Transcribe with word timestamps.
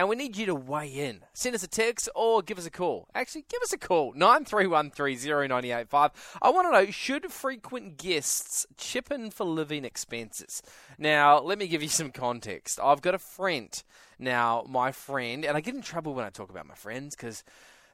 And 0.00 0.08
we 0.08 0.16
need 0.16 0.34
you 0.38 0.46
to 0.46 0.54
weigh 0.54 0.88
in. 0.88 1.20
Send 1.34 1.54
us 1.54 1.62
a 1.62 1.68
text 1.68 2.08
or 2.14 2.40
give 2.40 2.56
us 2.56 2.64
a 2.64 2.70
call. 2.70 3.06
Actually, 3.14 3.44
give 3.50 3.60
us 3.60 3.74
a 3.74 3.76
call. 3.76 4.14
93130985. 4.14 6.10
I 6.40 6.48
want 6.48 6.68
to 6.68 6.72
know, 6.72 6.90
should 6.90 7.30
frequent 7.30 7.98
guests 7.98 8.66
chip 8.78 9.10
in 9.10 9.30
for 9.30 9.44
living 9.44 9.84
expenses? 9.84 10.62
Now, 10.98 11.38
let 11.38 11.58
me 11.58 11.66
give 11.66 11.82
you 11.82 11.90
some 11.90 12.12
context. 12.12 12.80
I've 12.82 13.02
got 13.02 13.14
a 13.14 13.18
friend. 13.18 13.70
Now, 14.18 14.64
my 14.66 14.90
friend, 14.90 15.44
and 15.44 15.54
I 15.54 15.60
get 15.60 15.74
in 15.74 15.82
trouble 15.82 16.14
when 16.14 16.24
I 16.24 16.30
talk 16.30 16.48
about 16.48 16.66
my 16.66 16.76
friends 16.76 17.14
because 17.14 17.44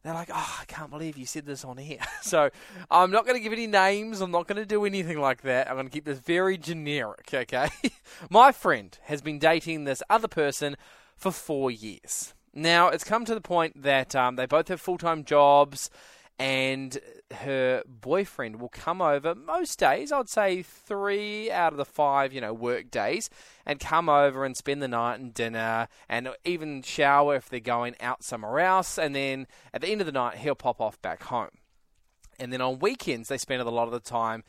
they're 0.05 0.15
like, 0.15 0.31
oh, 0.33 0.59
I 0.61 0.65
can't 0.67 0.91
believe 0.91 1.19
you 1.19 1.27
said 1.27 1.45
this 1.45 1.65
on 1.65 1.77
here. 1.77 1.99
So 2.23 2.51
I'm 2.89 3.11
not 3.11 3.27
going 3.27 3.37
to 3.37 3.43
give 3.43 3.53
any 3.53 3.67
names. 3.67 4.21
I'm 4.21 4.31
not 4.31 4.47
going 4.47 4.63
to 4.63 4.67
do 4.67 4.85
anything 4.85 5.19
like 5.19 5.43
that. 5.43 5.69
I'm 5.69 5.75
going 5.75 5.89
to 5.89 5.93
keep 5.93 6.05
this 6.05 6.21
very 6.21 6.57
generic, 6.57 7.31
okay? 7.35 7.69
my 8.31 8.53
friend 8.53 8.97
has 9.07 9.23
been 9.23 9.41
dating 9.41 9.85
this 9.85 10.05
other 10.09 10.29
person 10.29 10.77
for 11.17 11.33
four 11.33 11.71
years. 11.71 12.35
Now, 12.55 12.89
it's 12.89 13.05
come 13.05 13.25
to 13.27 13.35
the 13.35 13.41
point 13.41 13.83
that 13.83 14.15
um, 14.15 14.37
they 14.37 14.47
both 14.47 14.69
have 14.69 14.81
full 14.81 14.99
time 14.99 15.25
jobs, 15.25 15.91
and 16.39 16.99
her 17.33 17.83
boyfriend 17.87 18.61
will 18.61 18.69
come 18.69 19.01
over 19.01 19.35
most 19.35 19.79
days, 19.79 20.13
I'd 20.13 20.29
say 20.29 20.63
three 20.63 21.51
out 21.51 21.73
of 21.73 21.79
the 21.79 21.85
five, 21.85 22.33
you 22.33 22.41
know, 22.41 22.53
work 22.53 22.91
days, 22.91 23.31
and 23.65 23.81
come 23.81 24.09
over 24.09 24.45
and 24.45 24.57
spend 24.57 24.83
the 24.83 24.89
night 24.89 25.19
and 25.19 25.33
dinner 25.35 25.89
and 26.09 26.29
even 26.45 26.83
shower 26.83 27.37
if 27.37 27.49
they're 27.49 27.61
going 27.61 27.97
out 28.01 28.23
somewhere 28.23 28.61
else. 28.61 28.99
And 28.99 29.15
then 29.15 29.47
at 29.73 29.81
the 29.81 29.89
end 29.89 30.01
of 30.01 30.07
the 30.07 30.13
night, 30.13 30.39
he'll 30.39 30.55
pop 30.55 30.81
off 30.81 31.01
back 31.03 31.25
home. 31.25 31.51
And 32.39 32.53
then 32.53 32.61
on 32.61 32.79
weekends, 32.79 33.29
they 33.29 33.39
spend 33.39 33.63
a 33.63 33.71
lot 33.71 33.89
of 33.89 33.93
the 33.93 34.01
time 34.01 34.45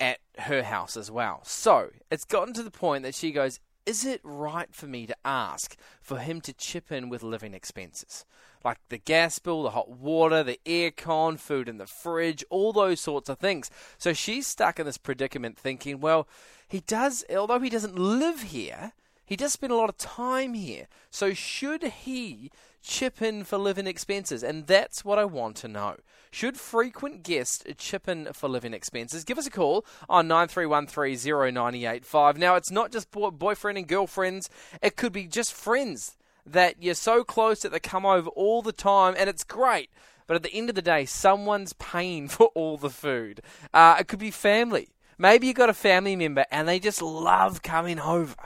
at 0.00 0.18
her 0.38 0.62
house 0.64 0.96
as 0.96 1.10
well. 1.10 1.40
So 1.44 1.90
it's 2.10 2.24
gotten 2.24 2.52
to 2.54 2.62
the 2.62 2.70
point 2.70 3.04
that 3.04 3.14
she 3.14 3.30
goes, 3.30 3.60
is 3.88 4.04
it 4.04 4.20
right 4.22 4.68
for 4.74 4.86
me 4.86 5.06
to 5.06 5.16
ask 5.24 5.74
for 6.02 6.18
him 6.18 6.42
to 6.42 6.52
chip 6.52 6.92
in 6.92 7.08
with 7.08 7.22
living 7.22 7.54
expenses? 7.54 8.26
Like 8.62 8.76
the 8.90 8.98
gas 8.98 9.38
bill, 9.38 9.62
the 9.62 9.70
hot 9.70 9.88
water, 9.88 10.42
the 10.42 10.60
aircon, 10.66 11.38
food 11.38 11.70
in 11.70 11.78
the 11.78 11.86
fridge, 11.86 12.44
all 12.50 12.74
those 12.74 13.00
sorts 13.00 13.30
of 13.30 13.38
things. 13.38 13.70
So 13.96 14.12
she's 14.12 14.46
stuck 14.46 14.78
in 14.78 14.84
this 14.84 14.98
predicament 14.98 15.58
thinking, 15.58 16.00
well, 16.00 16.28
he 16.68 16.80
does, 16.80 17.24
although 17.34 17.60
he 17.60 17.70
doesn't 17.70 17.98
live 17.98 18.42
here, 18.42 18.92
he 19.28 19.36
does 19.36 19.52
spend 19.52 19.72
a 19.74 19.76
lot 19.76 19.90
of 19.90 19.98
time 19.98 20.54
here. 20.54 20.86
So 21.10 21.34
should 21.34 21.82
he 21.82 22.50
chip 22.82 23.20
in 23.20 23.44
for 23.44 23.58
living 23.58 23.86
expenses? 23.86 24.42
And 24.42 24.66
that's 24.66 25.04
what 25.04 25.18
I 25.18 25.26
want 25.26 25.56
to 25.56 25.68
know. 25.68 25.96
Should 26.30 26.56
frequent 26.56 27.24
guests 27.24 27.62
chip 27.76 28.08
in 28.08 28.32
for 28.32 28.48
living 28.48 28.72
expenses? 28.72 29.24
Give 29.24 29.36
us 29.36 29.46
a 29.46 29.50
call 29.50 29.84
on 30.08 30.28
93130985. 30.28 32.38
Now, 32.38 32.54
it's 32.54 32.70
not 32.70 32.90
just 32.90 33.10
boyfriend 33.10 33.76
and 33.76 33.86
girlfriends, 33.86 34.48
it 34.80 34.96
could 34.96 35.12
be 35.12 35.26
just 35.26 35.52
friends 35.52 36.16
that 36.46 36.82
you're 36.82 36.94
so 36.94 37.22
close 37.22 37.60
that 37.60 37.72
they 37.72 37.80
come 37.80 38.06
over 38.06 38.30
all 38.30 38.62
the 38.62 38.72
time, 38.72 39.14
and 39.18 39.28
it's 39.28 39.44
great. 39.44 39.90
But 40.26 40.36
at 40.36 40.42
the 40.42 40.54
end 40.54 40.70
of 40.70 40.74
the 40.74 40.80
day, 40.80 41.04
someone's 41.04 41.74
paying 41.74 42.28
for 42.28 42.46
all 42.54 42.78
the 42.78 42.88
food. 42.88 43.42
Uh, 43.74 43.96
it 44.00 44.08
could 44.08 44.20
be 44.20 44.30
family. 44.30 44.88
Maybe 45.18 45.48
you've 45.48 45.56
got 45.56 45.68
a 45.68 45.74
family 45.74 46.14
member 46.14 46.46
and 46.48 46.68
they 46.68 46.78
just 46.78 47.02
love 47.02 47.60
coming 47.60 47.98
over 47.98 48.36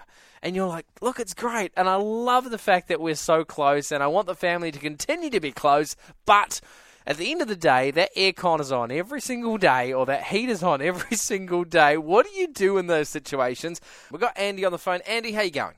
and 0.42 0.56
you're 0.56 0.68
like, 0.68 0.86
look, 1.00 1.20
it's 1.20 1.34
great. 1.34 1.72
And 1.76 1.88
I 1.88 1.96
love 1.96 2.50
the 2.50 2.58
fact 2.58 2.88
that 2.88 3.00
we're 3.00 3.14
so 3.14 3.44
close, 3.44 3.92
and 3.92 4.02
I 4.02 4.08
want 4.08 4.26
the 4.26 4.34
family 4.34 4.72
to 4.72 4.78
continue 4.78 5.30
to 5.30 5.40
be 5.40 5.52
close, 5.52 5.96
but. 6.26 6.60
At 7.04 7.16
the 7.16 7.32
end 7.32 7.42
of 7.42 7.48
the 7.48 7.56
day, 7.56 7.90
that 7.90 8.14
aircon 8.14 8.60
is 8.60 8.70
on 8.70 8.92
every 8.92 9.20
single 9.20 9.58
day, 9.58 9.92
or 9.92 10.06
that 10.06 10.22
heat 10.22 10.48
is 10.48 10.62
on 10.62 10.80
every 10.82 11.16
single 11.16 11.64
day. 11.64 11.96
What 11.96 12.26
do 12.26 12.32
you 12.32 12.46
do 12.46 12.78
in 12.78 12.86
those 12.86 13.08
situations? 13.08 13.80
We've 14.12 14.20
got 14.20 14.38
Andy 14.38 14.64
on 14.64 14.70
the 14.70 14.78
phone. 14.78 15.00
Andy, 15.08 15.32
how 15.32 15.42
you 15.42 15.50
going? 15.50 15.74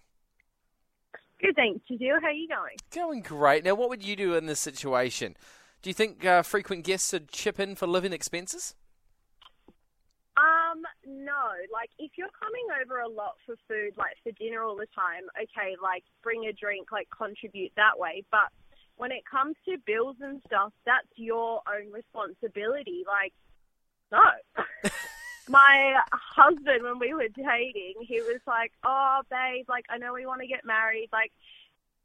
Good, 1.41 1.56
thanks. 1.56 1.81
Jazeel, 1.91 2.21
how 2.21 2.28
are 2.28 2.33
you 2.33 2.47
going? 2.47 2.77
Going 2.94 3.22
great. 3.22 3.65
Now, 3.65 3.75
what 3.75 3.88
would 3.88 4.03
you 4.03 4.17
do 4.17 4.34
in 4.34 4.44
this 4.44 4.61
situation? 4.61 5.34
Do 5.81 5.88
you 5.88 5.94
think 5.94 6.25
uh, 6.25 6.43
frequent 6.43 6.84
guests 6.84 7.11
should 7.11 7.31
chip 7.31 7.59
in 7.59 7.75
for 7.75 7.87
living 7.87 8.12
expenses? 8.12 8.75
Um, 10.75 10.83
no. 11.07 11.51
Like, 11.73 11.91
if 11.99 12.12
you're 12.17 12.29
coming 12.41 12.67
over 12.83 13.01
a 13.01 13.09
lot 13.09 13.35
for 13.47 13.55
food, 13.69 13.97
like 13.97 14.17
for 14.23 14.33
dinner 14.33 14.62
all 14.62 14.77
the 14.77 14.87
time, 14.95 15.23
okay, 15.41 15.77
like 15.83 16.05
bring 16.23 16.47
a 16.47 16.53
drink, 16.53 16.93
like 16.93 17.09
contribute 17.17 17.73
that 17.77 17.99
way. 17.99 18.25
But 18.31 18.51
when 18.97 19.12
it 19.12 19.25
comes 19.25 19.57
to 19.69 19.77
bills 19.87 20.17
and 20.21 20.41
stuff, 20.47 20.73
that's 20.85 21.09
your 21.17 21.61
own 21.69 21.93
responsibility. 21.93 23.05
Like, 23.07 23.33
no. 24.12 24.62
My 25.49 26.01
husband, 26.11 26.83
when 26.83 26.99
we 26.99 27.12
were 27.12 27.29
dating, 27.29 27.95
he 28.01 28.23
was 28.23 28.41
like, 28.47 28.73
"Oh, 28.83 29.21
babe, 29.31 29.67
like 29.69 29.85
I 29.91 29.99
know 29.99 30.15
we 30.15 30.25
want 30.25 30.41
to 30.41 30.47
get 30.47 30.65
married. 30.65 31.11
Like, 31.12 31.33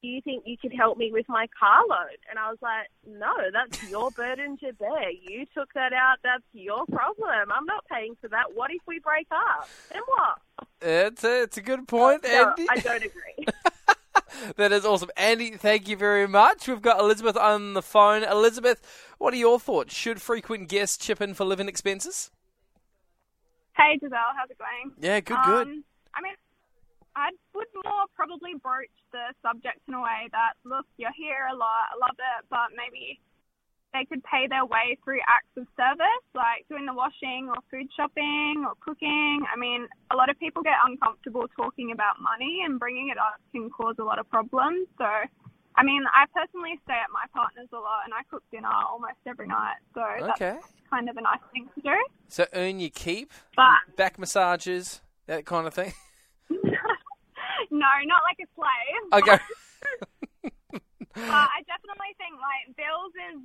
do 0.01 0.07
you 0.07 0.21
think 0.21 0.43
you 0.45 0.57
could 0.57 0.73
help 0.73 0.97
me 0.97 1.11
with 1.11 1.27
my 1.27 1.47
car 1.59 1.81
loan? 1.89 2.15
And 2.29 2.39
I 2.39 2.49
was 2.49 2.57
like, 2.61 2.87
no, 3.05 3.33
that's 3.51 3.89
your 3.89 4.11
burden 4.15 4.57
to 4.57 4.73
bear. 4.73 5.11
You 5.11 5.45
took 5.53 5.73
that 5.73 5.93
out. 5.93 6.17
That's 6.23 6.43
your 6.53 6.85
problem. 6.85 7.51
I'm 7.53 7.65
not 7.65 7.85
paying 7.91 8.15
for 8.21 8.27
that. 8.29 8.53
What 8.55 8.71
if 8.71 8.81
we 8.87 8.99
break 8.99 9.27
up? 9.31 9.67
Then 9.91 10.01
what? 10.05 10.67
It's 10.81 11.23
a, 11.23 11.43
it's 11.43 11.57
a 11.57 11.61
good 11.61 11.87
point, 11.87 12.23
no, 12.23 12.49
Andy. 12.49 12.67
I 12.69 12.77
don't 12.77 13.03
agree. 13.03 13.45
that 14.55 14.71
is 14.71 14.85
awesome. 14.85 15.09
Andy, 15.17 15.51
thank 15.51 15.87
you 15.87 15.97
very 15.97 16.27
much. 16.27 16.67
We've 16.67 16.81
got 16.81 16.99
Elizabeth 16.99 17.35
on 17.35 17.73
the 17.73 17.81
phone. 17.81 18.23
Elizabeth, 18.23 18.81
what 19.17 19.33
are 19.33 19.37
your 19.37 19.59
thoughts? 19.59 19.93
Should 19.93 20.21
frequent 20.21 20.69
guests 20.69 20.97
chip 20.97 21.21
in 21.21 21.33
for 21.33 21.43
living 21.45 21.67
expenses? 21.67 22.31
Hey, 23.75 23.97
Giselle, 24.01 24.19
how's 24.37 24.49
it 24.49 24.57
going? 24.57 24.93
Yeah, 24.99 25.19
good, 25.19 25.37
good. 25.45 25.67
Um, 25.67 25.83
I 26.13 26.21
mean, 26.21 26.33
I 27.15 27.31
would 27.53 27.67
more 27.83 28.05
probably 28.15 28.55
broach 28.61 28.93
the 29.11 29.33
subject 29.41 29.81
in 29.87 29.93
a 29.93 30.01
way 30.01 30.29
that, 30.31 30.53
look, 30.63 30.85
you're 30.97 31.15
here 31.15 31.49
a 31.51 31.55
lot, 31.55 31.93
I 31.93 31.97
love 31.97 32.17
it, 32.17 32.45
but 32.49 32.69
maybe 32.75 33.19
they 33.93 34.05
could 34.05 34.23
pay 34.23 34.47
their 34.47 34.65
way 34.65 34.97
through 35.03 35.19
acts 35.27 35.49
of 35.57 35.65
service, 35.73 36.25
like 36.35 36.67
doing 36.69 36.85
the 36.85 36.93
washing 36.93 37.49
or 37.49 37.57
food 37.71 37.89
shopping 37.97 38.63
or 38.65 38.73
cooking. 38.79 39.41
I 39.51 39.57
mean, 39.57 39.87
a 40.11 40.15
lot 40.15 40.29
of 40.29 40.37
people 40.37 40.61
get 40.61 40.77
uncomfortable 40.85 41.45
talking 41.55 41.91
about 41.91 42.21
money 42.21 42.61
and 42.65 42.79
bringing 42.79 43.09
it 43.09 43.17
up 43.17 43.41
can 43.51 43.69
cause 43.69 43.95
a 43.99 44.03
lot 44.03 44.19
of 44.19 44.29
problems. 44.29 44.87
So, 44.97 45.09
I 45.75 45.83
mean, 45.83 46.03
I 46.13 46.25
personally 46.33 46.79
stay 46.83 46.93
at 46.93 47.09
my 47.11 47.25
partner's 47.33 47.69
a 47.73 47.81
lot 47.81 48.05
and 48.05 48.13
I 48.13 48.21
cook 48.29 48.43
dinner 48.51 48.69
almost 48.69 49.25
every 49.25 49.47
night. 49.47 49.81
So 49.93 50.01
okay. 50.37 50.59
that's 50.61 50.73
kind 50.89 51.09
of 51.09 51.17
a 51.17 51.21
nice 51.21 51.41
thing 51.51 51.69
to 51.73 51.81
do. 51.81 51.97
So 52.27 52.45
earn 52.53 52.79
your 52.79 52.91
keep, 52.91 53.33
but, 53.55 53.95
back 53.95 54.19
massages, 54.19 55.01
that 55.25 55.45
kind 55.45 55.65
of 55.65 55.73
thing. 55.73 55.93
no, 57.71 57.89
not 58.05 58.21
like 58.25 58.39
a 58.41 58.49
slave. 58.55 59.03
Okay. 59.19 59.39
uh, 61.15 61.47
I 61.47 61.59
definitely 61.67 62.13
think 62.19 62.35
like 62.39 62.75
bills 62.75 63.13
is 63.31 63.39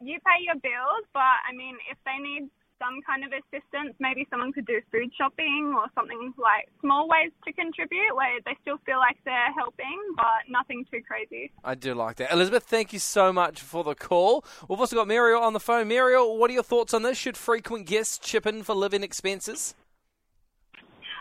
you 0.00 0.18
pay 0.24 0.44
your 0.44 0.56
bills, 0.56 1.04
but 1.12 1.36
I 1.48 1.52
mean 1.52 1.76
if 1.90 1.98
they 2.04 2.18
need 2.22 2.50
some 2.80 3.00
kind 3.06 3.22
of 3.22 3.30
assistance, 3.30 3.94
maybe 4.00 4.26
someone 4.30 4.52
could 4.52 4.66
do 4.66 4.80
food 4.90 5.12
shopping 5.16 5.74
or 5.76 5.86
something 5.94 6.32
like 6.38 6.68
small 6.80 7.06
ways 7.08 7.30
to 7.44 7.52
contribute 7.52 8.16
where 8.16 8.40
they 8.46 8.56
still 8.62 8.78
feel 8.86 8.98
like 8.98 9.18
they're 9.24 9.52
helping, 9.52 10.00
but 10.16 10.48
nothing 10.48 10.84
too 10.90 11.00
crazy. 11.06 11.52
I 11.62 11.74
do 11.74 11.94
like 11.94 12.16
that. 12.16 12.32
Elizabeth, 12.32 12.64
thank 12.64 12.92
you 12.92 12.98
so 12.98 13.32
much 13.32 13.60
for 13.60 13.84
the 13.84 13.94
call. 13.94 14.44
We've 14.68 14.80
also 14.80 14.96
got 14.96 15.08
Muriel 15.08 15.42
on 15.42 15.52
the 15.52 15.60
phone. 15.60 15.88
Muriel, 15.88 16.38
what 16.38 16.50
are 16.50 16.54
your 16.54 16.62
thoughts 16.62 16.94
on 16.94 17.02
this? 17.02 17.18
Should 17.18 17.36
frequent 17.36 17.86
guests 17.86 18.18
chip 18.18 18.46
in 18.46 18.62
for 18.62 18.74
living 18.74 19.02
expenses? 19.02 19.74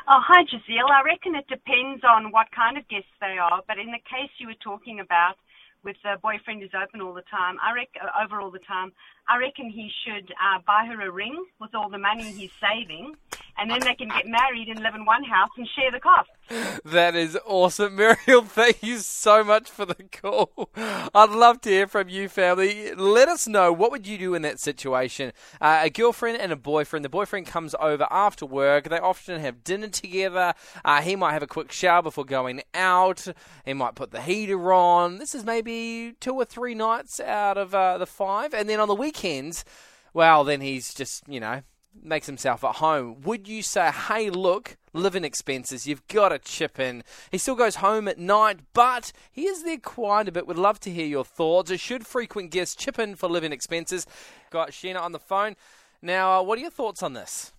Oh, 0.10 0.18
hi, 0.26 0.42
Jazeel. 0.42 0.90
I 0.90 1.06
reckon 1.06 1.36
it 1.36 1.46
depends 1.46 2.02
on 2.02 2.32
what 2.32 2.50
kind 2.50 2.80
of 2.82 2.88
guests 2.90 3.14
they 3.22 3.38
are, 3.38 3.62
but 3.70 3.78
in 3.78 3.94
the 3.94 4.02
case 4.10 4.34
you 4.40 4.48
were 4.48 4.58
talking 4.64 5.02
about, 5.02 5.36
with 5.86 5.96
the 6.04 6.18
boyfriend 6.22 6.62
who's 6.66 6.74
open 6.74 7.00
all 7.00 7.14
the 7.14 7.24
time, 7.30 7.56
I 7.62 7.72
reckon 7.72 8.02
uh, 8.04 8.26
over 8.26 8.42
all 8.42 8.50
the 8.50 8.66
time, 8.66 8.92
I 9.30 9.38
reckon 9.38 9.70
he 9.70 9.92
should 10.04 10.32
uh, 10.32 10.60
buy 10.66 10.86
her 10.88 11.08
a 11.08 11.12
ring 11.12 11.46
with 11.60 11.76
all 11.76 11.88
the 11.90 12.00
money 12.00 12.32
he's 12.32 12.52
saving, 12.60 13.16
and 13.60 13.70
then 13.70 13.80
they 13.82 13.94
can 13.94 14.10
get 14.10 14.26
married 14.26 14.70
and 14.70 14.80
live 14.80 14.96
in 14.96 15.06
one 15.06 15.24
house 15.24 15.52
and 15.56 15.68
share 15.76 15.92
the 15.92 16.00
cost. 16.00 16.30
That 16.84 17.16
is 17.16 17.38
awesome, 17.46 17.96
Muriel. 17.98 18.42
Thank 18.42 18.82
you 18.82 18.98
so 18.98 19.44
much 19.44 19.70
for 19.70 19.86
the 19.86 19.96
call. 20.12 20.72
I'd 20.76 21.30
love 21.30 21.62
to 21.62 21.70
hear 21.70 21.86
from 21.86 22.10
you, 22.10 22.28
family. 22.28 22.96
Let 22.96 23.28
us 23.28 23.48
know 23.48 23.72
what 23.72 23.92
would 23.92 24.08
you 24.08 24.18
do 24.18 24.34
in 24.34 24.42
that 24.42 24.60
situation. 24.60 25.32
Uh, 25.62 25.82
a 25.84 25.90
girlfriend 25.92 26.42
and 26.42 26.52
a 26.52 26.56
boyfriend. 26.56 27.06
The 27.06 27.10
boyfriend 27.10 27.46
comes 27.46 27.76
over 27.80 28.08
after 28.10 28.48
work. 28.48 28.90
They 28.90 28.98
often 28.98 29.40
have 29.42 29.64
dinner 29.64 29.90
together. 29.90 30.56
Uh, 30.84 31.02
he 31.02 31.16
might 31.16 31.34
have 31.34 31.44
a 31.44 31.48
quick 31.48 31.72
shower 31.72 32.02
before 32.02 32.26
going 32.26 32.64
out. 32.74 33.28
He 33.64 33.74
might 33.76 33.94
put 33.94 34.10
the 34.10 34.22
heater 34.22 34.74
on. 34.74 35.20
This 35.20 35.36
is 35.36 35.46
maybe 35.46 36.16
two 36.20 36.34
or 36.34 36.46
three 36.46 36.74
nights 36.74 37.20
out 37.20 37.60
of 37.60 37.76
uh, 37.76 38.00
the 38.00 38.08
five, 38.08 38.56
and 38.56 38.68
then 38.68 38.80
on 38.80 38.88
the 38.88 38.96
weekends, 39.20 39.66
well, 40.14 40.44
then 40.44 40.62
he's 40.62 40.94
just 40.94 41.24
you 41.28 41.40
know 41.40 41.62
makes 42.02 42.28
himself 42.28 42.64
at 42.64 42.76
home, 42.76 43.20
would 43.22 43.48
you 43.48 43.62
say, 43.62 43.92
hey, 43.92 44.30
look, 44.30 44.78
living 44.94 45.26
expenses, 45.26 45.88
you've 45.88 46.08
got 46.08 46.30
to 46.30 46.40
chip 46.40 46.80
in? 46.80 47.04
He 47.32 47.38
still 47.38 47.56
goes 47.56 47.78
home 47.78 48.08
at 48.08 48.20
night, 48.20 48.60
but 48.74 49.12
he 49.32 49.48
is 49.48 49.64
there 49.64 49.80
quite 49.80 50.28
a 50.28 50.32
bit. 50.32 50.48
Would 50.48 50.58
love 50.58 50.80
to 50.82 50.92
hear 50.92 51.08
your 51.08 51.26
thoughts. 51.26 51.76
Should 51.78 52.06
frequent 52.06 52.52
guests 52.52 52.76
chip 52.76 53.00
in 53.00 53.16
for 53.16 53.28
living 53.28 53.52
expenses? 53.52 54.06
Got 54.50 54.70
Sheena 54.70 55.02
on 55.02 55.12
the 55.12 55.20
phone. 55.20 55.56
Now, 56.02 56.40
uh, 56.40 56.44
what 56.44 56.58
are 56.60 56.62
your 56.62 56.70
thoughts 56.70 57.04
on 57.04 57.14
this? 57.14 57.52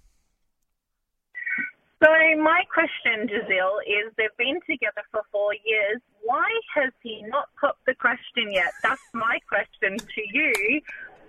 So 2.02 2.08
my 2.38 2.62
question, 2.72 3.28
Giselle, 3.28 3.80
is 3.86 4.10
they've 4.16 4.28
been 4.38 4.60
together 4.66 5.02
for 5.10 5.22
four 5.30 5.52
years. 5.66 6.00
Why 6.22 6.48
has 6.74 6.92
he 7.02 7.22
not 7.28 7.48
popped 7.60 7.84
the 7.84 7.94
question 7.94 8.50
yet? 8.52 8.72
That's 8.82 9.02
my 9.12 9.38
question 9.48 9.98
to 9.98 10.22
you. 10.32 10.80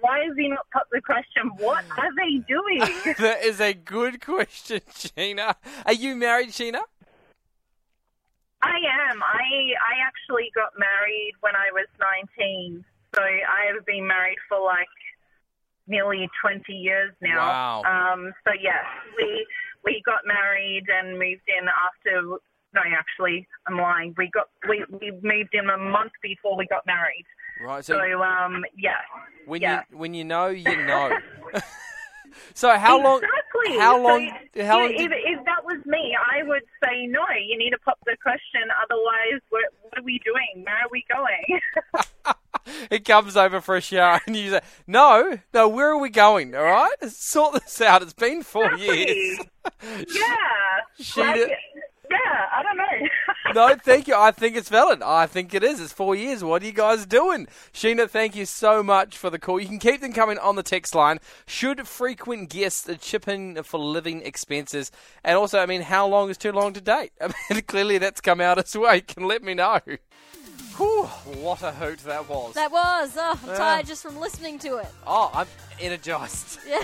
Why 0.01 0.25
has 0.25 0.36
he 0.36 0.50
not 0.50 0.65
popped 0.74 0.92
the 0.92 1.01
question? 1.01 1.51
What 1.57 1.86
are 1.98 2.09
they 2.18 2.38
doing? 2.48 2.80
that 3.19 3.44
is 3.44 3.62
a 3.62 3.74
good 3.74 4.24
question, 4.24 4.81
Sheena. 4.89 5.56
Are 5.86 5.94
you 5.94 6.15
married, 6.15 6.50
Sheena? 6.50 6.81
I 8.63 8.77
am. 9.09 9.24
I 9.24 9.74
I 9.81 10.06
actually 10.06 10.51
got 10.53 10.74
married 10.77 11.33
when 11.42 11.56
I 11.56 11.71
was 11.74 11.88
19. 12.38 12.86
So 13.15 13.21
I 13.21 13.74
have 13.74 13.86
been 13.86 14.06
married 14.07 14.38
for 14.48 14.63
like 14.63 14.88
nearly 15.88 16.30
20 16.42 16.71
years 16.71 17.12
now. 17.21 17.38
Wow. 17.38 17.83
Um, 17.86 18.33
so 18.45 18.54
yes, 18.54 18.86
we 19.18 19.45
we 19.83 20.01
got 20.06 20.25
married 20.25 20.86
and 20.89 21.18
moved 21.18 21.47
in 21.47 21.68
after. 21.68 22.38
No, 22.73 22.81
actually, 22.97 23.47
I'm 23.68 23.77
lying. 23.77 24.13
We 24.18 24.29
got 24.33 24.47
we 24.69 24.85
we 24.89 25.12
moved 25.21 25.53
in 25.53 25.69
a 25.69 25.77
month 25.77 26.12
before 26.23 26.56
we 26.57 26.65
got 26.68 26.85
married. 26.85 27.25
Right. 27.63 27.83
So 27.83 27.97
So 27.97 28.21
um, 28.23 28.63
yeah. 28.77 28.95
when 29.45 29.62
yeah. 29.62 29.83
you 29.91 29.97
when 29.97 30.13
you 30.13 30.23
know, 30.23 30.47
you 30.47 30.63
know. 30.85 31.18
so 32.53 32.77
how 32.77 33.01
long? 33.01 33.18
Exactly. 33.23 33.77
How 33.79 33.95
So, 33.97 34.01
long? 34.03 34.31
How 34.65 34.79
long? 34.79 34.91
if, 34.91 34.97
did- 34.97 35.12
if 35.12 35.45
that 35.45 35.63
was 35.65 35.85
me, 35.85 36.15
I 36.18 36.44
would 36.44 36.63
say 36.83 37.06
no. 37.07 37.21
You 37.45 37.57
need 37.57 37.71
to 37.71 37.77
pop 37.79 38.00
the 38.06 38.15
question. 38.21 38.62
Otherwise, 38.83 39.41
what, 39.50 39.63
what 39.81 40.00
are 40.00 40.03
we 40.03 40.19
doing? 40.25 40.63
Where 40.65 40.75
are 40.75 40.89
we 40.91 41.03
going? 41.13 41.59
it 42.91 43.06
comes 43.06 43.35
over 43.38 43.62
for 43.62 43.75
a 43.75 43.81
shower, 43.81 44.21
and 44.25 44.35
you 44.35 44.50
say, 44.51 44.62
"No, 44.88 45.39
no. 45.53 45.68
Where 45.68 45.89
are 45.89 45.97
we 46.00 46.09
going? 46.09 46.56
All 46.56 46.63
right, 46.63 46.95
sort 47.09 47.53
this 47.62 47.81
out. 47.81 48.01
It's 48.01 48.13
been 48.13 48.44
four 48.44 48.73
years." 48.75 49.39
yeah. 49.83 50.25
She 51.00 51.19
Like, 51.21 51.35
did- 51.35 51.51
yeah. 52.09 52.18
I 52.53 52.63
don't 52.63 52.77
know. 52.77 53.07
No, 53.53 53.75
thank 53.75 54.07
you. 54.07 54.15
I 54.15 54.31
think 54.31 54.56
it's 54.56 54.69
valid. 54.69 55.01
I 55.01 55.27
think 55.27 55.53
it 55.53 55.63
is. 55.63 55.80
It's 55.80 55.94
four 55.94 56.15
years. 56.15 56.44
What 56.44 56.62
are 56.63 56.65
you 56.65 56.71
guys 56.71 57.06
doing? 57.06 57.48
Sheena, 57.74 58.09
thank 58.09 58.36
you 58.36 58.45
so 58.45 58.81
much 58.83 59.18
for 59.18 59.30
the 59.30 59.39
call. 59.39 59.59
You 59.59 59.68
can 59.68 59.80
keep 59.80 60.01
them 60.01 60.13
coming 60.13 60.38
on 60.38 60.56
the 60.56 60.63
text 60.63 60.95
line. 60.95 61.19
Should 61.45 61.88
frequent 61.88 62.50
guests 62.50 62.89
chip 63.01 63.27
in 63.27 63.62
for 63.63 63.80
living 63.80 64.21
expenses? 64.21 64.92
And 65.24 65.38
also, 65.38 65.59
I 65.59 65.65
mean, 65.65 65.81
how 65.81 66.07
long 66.07 66.30
is 66.30 66.38
too 66.38 66.51
long 66.51 66.74
to 66.74 66.81
date? 66.81 67.12
I 67.21 67.31
mean, 67.50 67.62
clearly 67.63 67.98
that's 67.98 68.21
come 68.21 68.42
out 68.42 68.57
as 68.57 68.75
well. 68.77 68.95
You 68.95 69.01
can 69.01 69.24
let 69.27 69.44
me 69.44 69.54
know. 69.54 69.80
Whew, 70.77 71.04
what 71.42 71.62
a 71.63 71.71
hoot 71.71 72.00
that 72.00 72.27
was. 72.30 72.54
That 72.56 72.71
was. 72.71 73.15
Oh, 73.18 73.39
I'm 73.44 73.50
Yeah. 73.50 73.56
tired 73.57 73.86
uh. 73.86 73.88
just 73.88 74.01
from 74.01 74.18
listening 74.19 74.57
to 74.59 74.77
it. 74.77 74.88
oh, 75.06 75.30
I'm 75.33 75.47
energized. 75.80 76.59
Yeah. 76.68 76.83